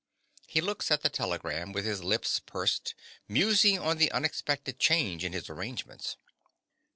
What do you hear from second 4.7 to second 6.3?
change in his arrangements.